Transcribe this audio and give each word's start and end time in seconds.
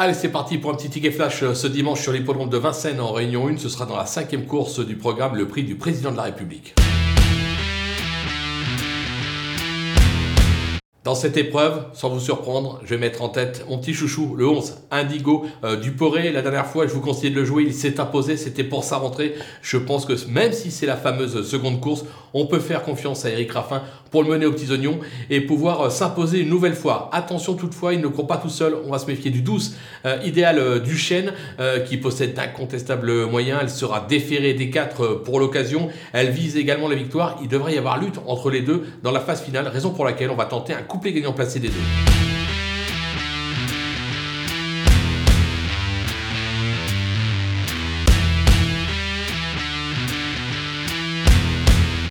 Allez, 0.00 0.14
c'est 0.14 0.28
parti 0.28 0.58
pour 0.58 0.70
un 0.70 0.74
petit 0.76 0.90
ticket 0.90 1.10
flash 1.10 1.42
euh, 1.42 1.54
ce 1.54 1.66
dimanche 1.66 2.00
sur 2.02 2.12
l'hippodrome 2.12 2.48
de 2.48 2.56
Vincennes 2.56 3.00
en 3.00 3.10
Réunion 3.10 3.48
1. 3.48 3.56
Ce 3.56 3.68
sera 3.68 3.84
dans 3.84 3.96
la 3.96 4.06
cinquième 4.06 4.46
course 4.46 4.78
du 4.78 4.94
programme, 4.94 5.34
le 5.34 5.48
prix 5.48 5.64
du 5.64 5.74
président 5.74 6.12
de 6.12 6.16
la 6.16 6.22
République. 6.22 6.76
Dans 11.08 11.14
cette 11.14 11.38
épreuve, 11.38 11.84
sans 11.94 12.10
vous 12.10 12.20
surprendre, 12.20 12.80
je 12.84 12.90
vais 12.90 12.98
mettre 12.98 13.22
en 13.22 13.30
tête 13.30 13.64
mon 13.66 13.78
petit 13.78 13.94
chouchou, 13.94 14.34
le 14.36 14.46
11, 14.46 14.74
Indigo 14.90 15.46
euh, 15.64 15.76
du 15.76 15.92
Poré. 15.92 16.30
La 16.32 16.42
dernière 16.42 16.66
fois, 16.66 16.86
je 16.86 16.92
vous 16.92 17.00
conseillais 17.00 17.30
de 17.30 17.34
le 17.40 17.46
jouer, 17.46 17.62
il 17.62 17.72
s'est 17.72 17.98
imposé, 17.98 18.36
c'était 18.36 18.62
pour 18.62 18.84
sa 18.84 18.98
rentrée. 18.98 19.34
Je 19.62 19.78
pense 19.78 20.04
que 20.04 20.12
même 20.28 20.52
si 20.52 20.70
c'est 20.70 20.84
la 20.84 20.98
fameuse 20.98 21.48
seconde 21.48 21.80
course, 21.80 22.04
on 22.34 22.44
peut 22.44 22.58
faire 22.58 22.82
confiance 22.82 23.24
à 23.24 23.30
Eric 23.30 23.50
Raffin 23.52 23.80
pour 24.10 24.22
le 24.22 24.28
mener 24.28 24.44
aux 24.44 24.52
petits 24.52 24.70
oignons 24.70 24.98
et 25.30 25.40
pouvoir 25.40 25.80
euh, 25.80 25.88
s'imposer 25.88 26.40
une 26.40 26.50
nouvelle 26.50 26.74
fois. 26.74 27.08
Attention 27.14 27.54
toutefois, 27.54 27.94
il 27.94 28.02
ne 28.02 28.08
court 28.08 28.26
pas 28.26 28.36
tout 28.36 28.50
seul, 28.50 28.76
on 28.84 28.90
va 28.90 28.98
se 28.98 29.06
méfier 29.06 29.30
du 29.30 29.40
12, 29.40 29.76
euh, 30.04 30.18
idéal 30.26 30.82
du 30.82 30.98
chêne, 30.98 31.32
qui 31.86 31.96
possède 31.96 32.34
d'incontestables 32.34 33.24
moyens. 33.24 33.60
Elle 33.62 33.70
sera 33.70 34.00
déférée 34.06 34.52
des 34.52 34.68
4 34.68 35.22
pour 35.24 35.40
l'occasion. 35.40 35.88
Elle 36.12 36.28
vise 36.28 36.58
également 36.58 36.86
la 36.86 36.96
victoire. 36.96 37.38
Il 37.40 37.48
devrait 37.48 37.74
y 37.74 37.78
avoir 37.78 37.98
lutte 37.98 38.20
entre 38.26 38.50
les 38.50 38.60
deux 38.60 38.84
dans 39.02 39.10
la 39.10 39.20
phase 39.20 39.40
finale, 39.42 39.68
raison 39.68 39.90
pour 39.90 40.04
laquelle 40.04 40.28
on 40.28 40.36
va 40.36 40.44
tenter 40.44 40.74
un 40.74 40.82
coup 40.82 40.97
couplet 40.98 41.12
gagnant 41.12 41.32
placé 41.32 41.60
des 41.60 41.68
deux. 41.68 42.47